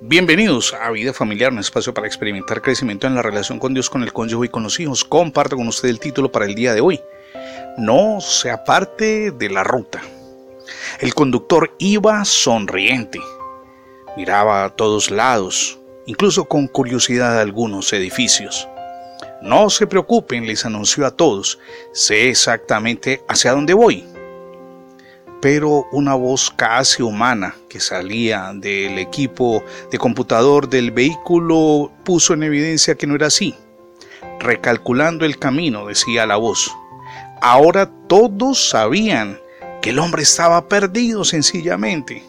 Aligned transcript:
Bienvenidos 0.00 0.74
a 0.74 0.90
Vida 0.90 1.12
Familiar, 1.12 1.52
un 1.52 1.58
espacio 1.58 1.92
para 1.92 2.06
experimentar 2.06 2.62
crecimiento 2.62 3.06
en 3.06 3.14
la 3.14 3.22
relación 3.22 3.58
con 3.58 3.74
Dios, 3.74 3.90
con 3.90 4.02
el 4.02 4.12
cónyuge 4.12 4.46
y 4.46 4.48
con 4.48 4.62
los 4.62 4.78
hijos. 4.78 5.04
Comparto 5.04 5.56
con 5.56 5.66
usted 5.66 5.88
el 5.88 5.98
título 5.98 6.30
para 6.30 6.44
el 6.44 6.54
día 6.54 6.72
de 6.72 6.80
hoy. 6.80 7.00
No 7.76 8.20
se 8.20 8.50
aparte 8.50 9.32
de 9.32 9.50
la 9.50 9.64
ruta. 9.64 10.00
El 11.00 11.14
conductor 11.14 11.74
iba 11.78 12.24
sonriente. 12.24 13.20
Miraba 14.16 14.64
a 14.64 14.70
todos 14.70 15.10
lados, 15.10 15.78
incluso 16.06 16.44
con 16.44 16.68
curiosidad 16.68 17.38
a 17.38 17.42
algunos 17.42 17.92
edificios. 17.92 18.68
No 19.42 19.68
se 19.70 19.86
preocupen, 19.86 20.46
les 20.46 20.64
anunció 20.64 21.06
a 21.06 21.10
todos. 21.10 21.58
Sé 21.92 22.28
exactamente 22.28 23.22
hacia 23.28 23.52
dónde 23.52 23.74
voy 23.74 24.04
pero 25.40 25.86
una 25.92 26.14
voz 26.14 26.50
casi 26.50 27.02
humana 27.02 27.54
que 27.68 27.80
salía 27.80 28.52
del 28.54 28.98
equipo 28.98 29.62
de 29.90 29.98
computador 29.98 30.68
del 30.68 30.90
vehículo 30.90 31.92
puso 32.04 32.34
en 32.34 32.42
evidencia 32.42 32.96
que 32.96 33.06
no 33.06 33.14
era 33.14 33.28
así. 33.28 33.54
Recalculando 34.40 35.24
el 35.24 35.38
camino, 35.38 35.86
decía 35.86 36.26
la 36.26 36.36
voz. 36.36 36.74
Ahora 37.40 37.90
todos 38.08 38.70
sabían 38.70 39.38
que 39.80 39.90
el 39.90 39.98
hombre 39.98 40.22
estaba 40.22 40.68
perdido 40.68 41.24
sencillamente. 41.24 42.24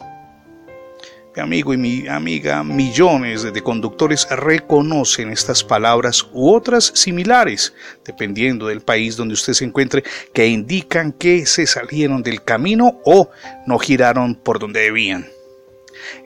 Mi 1.36 1.42
amigo 1.42 1.72
y 1.72 1.76
mi 1.76 2.08
amiga, 2.08 2.64
millones 2.64 3.44
de 3.44 3.62
conductores 3.62 4.26
reconocen 4.30 5.30
estas 5.30 5.62
palabras 5.62 6.26
u 6.32 6.52
otras 6.52 6.90
similares, 6.96 7.72
dependiendo 8.04 8.66
del 8.66 8.80
país 8.80 9.16
donde 9.16 9.34
usted 9.34 9.52
se 9.52 9.64
encuentre, 9.64 10.02
que 10.32 10.48
indican 10.48 11.12
que 11.12 11.46
se 11.46 11.68
salieron 11.68 12.24
del 12.24 12.42
camino 12.42 13.00
o 13.04 13.30
no 13.64 13.78
giraron 13.78 14.34
por 14.34 14.58
donde 14.58 14.80
debían. 14.80 15.28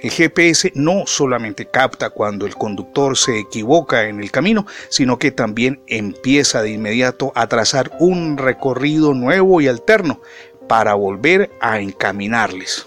El 0.00 0.10
GPS 0.10 0.72
no 0.74 1.06
solamente 1.06 1.66
capta 1.66 2.08
cuando 2.08 2.46
el 2.46 2.54
conductor 2.54 3.14
se 3.18 3.38
equivoca 3.38 4.08
en 4.08 4.22
el 4.22 4.30
camino, 4.30 4.66
sino 4.88 5.18
que 5.18 5.30
también 5.30 5.82
empieza 5.86 6.62
de 6.62 6.70
inmediato 6.70 7.30
a 7.34 7.46
trazar 7.46 7.90
un 7.98 8.38
recorrido 8.38 9.12
nuevo 9.12 9.60
y 9.60 9.68
alterno 9.68 10.22
para 10.66 10.94
volver 10.94 11.50
a 11.60 11.80
encaminarles. 11.80 12.86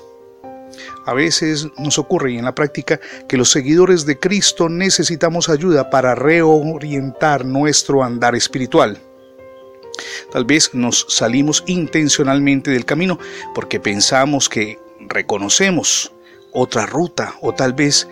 A 1.07 1.13
veces 1.13 1.69
nos 1.77 1.97
ocurre 1.99 2.37
en 2.37 2.43
la 2.43 2.53
práctica 2.53 2.99
que 3.29 3.37
los 3.37 3.49
seguidores 3.49 4.05
de 4.05 4.19
Cristo 4.19 4.67
necesitamos 4.67 5.47
ayuda 5.47 5.89
para 5.89 6.15
reorientar 6.15 7.45
nuestro 7.45 8.03
andar 8.03 8.35
espiritual. 8.35 8.99
Tal 10.33 10.43
vez 10.43 10.73
nos 10.73 11.05
salimos 11.07 11.63
intencionalmente 11.65 12.71
del 12.71 12.83
camino 12.83 13.19
porque 13.55 13.79
pensamos 13.79 14.49
que 14.49 14.79
reconocemos 14.99 16.11
otra 16.51 16.85
ruta 16.85 17.35
o 17.39 17.53
tal 17.53 17.71
vez 17.71 18.09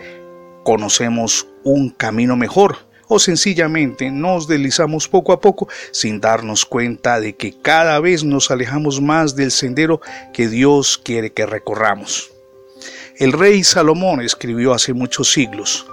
conocemos 0.64 1.46
un 1.64 1.90
camino 1.90 2.34
mejor 2.34 2.78
o 3.08 3.18
sencillamente 3.18 4.10
nos 4.10 4.48
deslizamos 4.48 5.06
poco 5.06 5.34
a 5.34 5.40
poco 5.42 5.68
sin 5.90 6.18
darnos 6.18 6.64
cuenta 6.64 7.20
de 7.20 7.36
que 7.36 7.60
cada 7.60 8.00
vez 8.00 8.24
nos 8.24 8.50
alejamos 8.50 9.02
más 9.02 9.36
del 9.36 9.50
sendero 9.50 10.00
que 10.32 10.48
Dios 10.48 10.96
quiere 10.96 11.34
que 11.34 11.44
recorramos. 11.44 12.32
El 13.18 13.32
rey 13.32 13.64
Salomón 13.64 14.20
escribió 14.20 14.74
hace 14.74 14.92
muchos 14.92 15.32
siglos, 15.32 15.86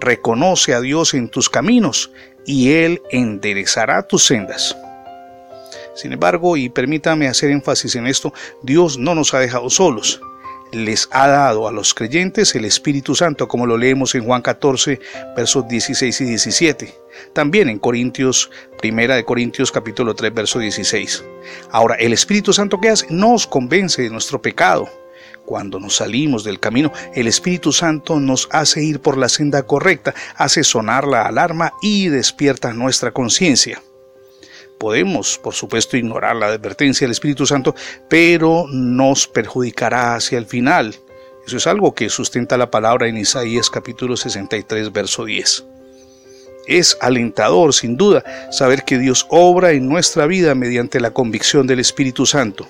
reconoce 0.00 0.74
a 0.74 0.80
Dios 0.80 1.14
en 1.14 1.28
tus 1.28 1.48
caminos 1.48 2.10
y 2.44 2.72
Él 2.72 3.00
enderezará 3.12 4.08
tus 4.08 4.24
sendas. 4.24 4.76
Sin 5.94 6.12
embargo, 6.12 6.56
y 6.56 6.68
permítame 6.68 7.28
hacer 7.28 7.50
énfasis 7.50 7.94
en 7.94 8.08
esto, 8.08 8.34
Dios 8.64 8.98
no 8.98 9.14
nos 9.14 9.34
ha 9.34 9.38
dejado 9.38 9.70
solos. 9.70 10.20
Les 10.72 11.08
ha 11.12 11.28
dado 11.28 11.68
a 11.68 11.72
los 11.72 11.94
creyentes 11.94 12.56
el 12.56 12.64
Espíritu 12.64 13.14
Santo, 13.14 13.46
como 13.46 13.66
lo 13.66 13.78
leemos 13.78 14.16
en 14.16 14.24
Juan 14.24 14.42
14, 14.42 14.98
versos 15.36 15.68
16 15.68 16.20
y 16.22 16.24
17. 16.24 16.94
También 17.32 17.68
en 17.68 17.78
Corintios, 17.78 18.50
primera 18.78 19.14
de 19.14 19.24
Corintios 19.24 19.70
capítulo 19.70 20.16
3, 20.16 20.34
verso 20.34 20.58
16. 20.58 21.22
Ahora, 21.70 21.94
el 21.94 22.12
Espíritu 22.12 22.52
Santo 22.52 22.80
que 22.80 22.88
hace 22.88 23.06
nos 23.10 23.46
convence 23.46 24.02
de 24.02 24.10
nuestro 24.10 24.42
pecado, 24.42 24.88
cuando 25.44 25.78
nos 25.78 25.96
salimos 25.96 26.44
del 26.44 26.60
camino, 26.60 26.92
el 27.14 27.26
Espíritu 27.26 27.72
Santo 27.72 28.20
nos 28.20 28.48
hace 28.50 28.82
ir 28.82 29.00
por 29.00 29.16
la 29.16 29.28
senda 29.28 29.64
correcta, 29.64 30.14
hace 30.36 30.64
sonar 30.64 31.06
la 31.06 31.22
alarma 31.22 31.72
y 31.82 32.08
despierta 32.08 32.72
nuestra 32.72 33.12
conciencia. 33.12 33.82
Podemos, 34.78 35.38
por 35.38 35.54
supuesto, 35.54 35.96
ignorar 35.96 36.36
la 36.36 36.46
advertencia 36.46 37.04
del 37.04 37.12
Espíritu 37.12 37.46
Santo, 37.46 37.74
pero 38.08 38.66
nos 38.68 39.28
perjudicará 39.28 40.16
hacia 40.16 40.38
el 40.38 40.46
final. 40.46 40.94
Eso 41.46 41.56
es 41.56 41.66
algo 41.66 41.94
que 41.94 42.08
sustenta 42.08 42.56
la 42.56 42.70
palabra 42.70 43.06
en 43.06 43.16
Isaías 43.16 43.70
capítulo 43.70 44.16
63, 44.16 44.92
verso 44.92 45.24
10. 45.24 45.64
Es 46.66 46.96
alentador, 47.00 47.74
sin 47.74 47.96
duda, 47.96 48.24
saber 48.50 48.84
que 48.84 48.98
Dios 48.98 49.26
obra 49.28 49.72
en 49.72 49.86
nuestra 49.86 50.26
vida 50.26 50.54
mediante 50.54 50.98
la 51.00 51.12
convicción 51.12 51.66
del 51.66 51.80
Espíritu 51.80 52.24
Santo 52.24 52.66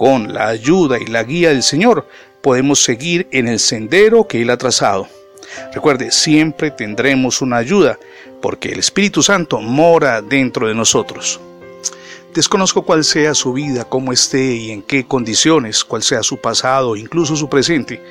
con 0.00 0.32
la 0.32 0.48
ayuda 0.48 0.98
y 0.98 1.04
la 1.04 1.24
guía 1.24 1.50
del 1.50 1.62
Señor, 1.62 2.08
podemos 2.40 2.82
seguir 2.82 3.28
en 3.32 3.48
el 3.48 3.58
sendero 3.58 4.26
que 4.26 4.40
Él 4.40 4.48
ha 4.48 4.56
trazado. 4.56 5.06
Recuerde, 5.74 6.10
siempre 6.10 6.70
tendremos 6.70 7.42
una 7.42 7.58
ayuda, 7.58 7.98
porque 8.40 8.70
el 8.70 8.78
Espíritu 8.78 9.22
Santo 9.22 9.60
mora 9.60 10.22
dentro 10.22 10.68
de 10.68 10.74
nosotros. 10.74 11.38
Desconozco 12.32 12.80
cuál 12.80 13.04
sea 13.04 13.34
su 13.34 13.52
vida, 13.52 13.84
cómo 13.84 14.10
esté 14.10 14.54
y 14.54 14.70
en 14.70 14.80
qué 14.80 15.04
condiciones, 15.04 15.84
cuál 15.84 16.02
sea 16.02 16.22
su 16.22 16.38
pasado, 16.38 16.96
incluso 16.96 17.36
su 17.36 17.50
presente, 17.50 18.02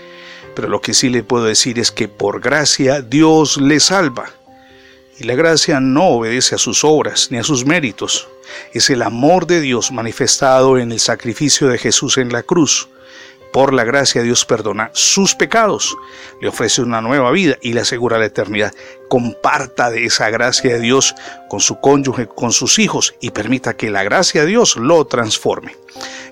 pero 0.56 0.68
lo 0.70 0.82
que 0.82 0.94
sí 0.94 1.10
le 1.10 1.24
puedo 1.24 1.46
decir 1.46 1.80
es 1.80 1.90
que 1.90 2.08
por 2.08 2.40
gracia 2.40 3.02
Dios 3.02 3.58
le 3.60 3.80
salva. 3.80 4.30
Y 5.20 5.26
la 5.26 5.36
gracia 5.36 5.80
no 5.80 6.08
obedece 6.08 6.56
a 6.56 6.58
sus 6.58 6.84
obras 6.84 7.28
ni 7.30 7.38
a 7.38 7.44
sus 7.44 7.66
méritos 7.66 8.28
es 8.74 8.90
el 8.90 9.02
amor 9.02 9.48
de 9.48 9.62
Dios 9.62 9.92
manifestado 9.92 10.78
en 10.78 10.92
el 10.92 11.00
sacrificio 11.00 11.68
de 11.68 11.78
Jesús 11.78 12.18
en 12.18 12.32
la 12.32 12.44
cruz. 12.44 12.90
Por 13.52 13.74
la 13.74 13.84
gracia 13.84 14.22
Dios 14.22 14.46
perdona 14.46 14.92
sus 14.94 15.34
pecados, 15.34 15.98
le 16.40 16.50
ofrece 16.50 16.82
una 16.82 17.02
nueva 17.02 17.32
vida 17.32 17.58
y 17.62 17.74
le 17.74 17.82
asegura 17.82 18.20
la 18.20 18.26
eternidad. 18.26 18.74
Comparta 19.10 19.90
de 19.90 20.06
esa 20.06 20.30
gracia 20.30 20.74
de 20.74 20.80
Dios 20.80 21.16
con 21.50 21.60
su 21.60 21.80
cónyuge, 21.80 22.28
con 22.28 22.52
sus 22.52 22.80
hijos 22.80 23.16
y 23.20 23.32
permita 23.32 23.76
que 23.76 23.90
la 23.90 24.04
gracia 24.04 24.42
de 24.42 24.48
Dios 24.48 24.78
lo 24.78 25.06
transforme. 25.06 25.76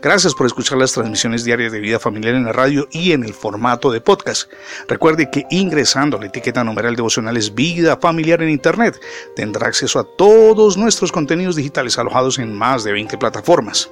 Gracias 0.02 0.36
por 0.36 0.46
escuchar 0.46 0.78
las 0.78 0.92
transmisiones 0.92 1.44
diarias 1.44 1.72
de 1.72 1.80
vida 1.80 2.00
familiar 2.00 2.36
en 2.36 2.46
la 2.46 2.54
radio 2.54 2.88
y 2.92 3.14
en 3.14 3.24
el 3.24 3.34
formato 3.34 3.92
de 3.92 4.00
podcast. 4.00 4.50
Recuerde 4.88 5.30
que 5.32 5.46
ingresando 5.50 6.18
a 6.18 6.20
la 6.20 6.28
etiqueta 6.28 6.64
numeral 6.64 6.96
devocionales 6.96 7.56
Vida 7.56 7.98
Familiar 7.98 8.42
en 8.44 8.50
Internet 8.50 9.00
tendrá 9.36 9.68
acceso 9.68 10.00
a 10.00 10.08
todos 10.16 10.78
nuestros 10.78 11.12
contenidos 11.12 11.56
digitales 11.56 11.98
alojados 11.98 12.38
en 12.38 12.54
más 12.54 12.84
de 12.84 12.94
20 12.94 13.18
plataformas. 13.18 13.90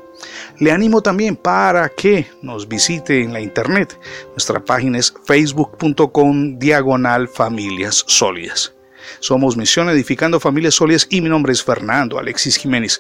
Le 0.60 0.72
animo 0.72 1.02
también 1.02 1.36
para 1.36 1.90
que 1.90 2.28
nos 2.42 2.68
visite 2.68 3.24
en 3.24 3.34
la 3.34 3.42
internet. 3.42 4.00
Nuestra 4.30 4.64
página 4.64 5.00
es 5.00 5.14
facebook.com 5.26 6.60
diagonal 6.60 7.28
familias 7.28 8.04
sólidas. 8.08 8.75
Somos 9.20 9.58
Misión 9.58 9.90
Edificando 9.90 10.40
Familias 10.40 10.76
Sólidas 10.76 11.08
y 11.10 11.22
mi 11.22 11.30
nombre 11.30 11.54
es 11.54 11.64
Fernando 11.64 12.18
Alexis 12.18 12.58
Jiménez. 12.58 13.00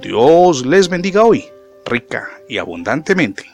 Dios 0.00 0.64
les 0.64 0.88
bendiga 0.88 1.24
hoy 1.24 1.48
rica 1.84 2.28
y 2.48 2.58
abundantemente. 2.58 3.51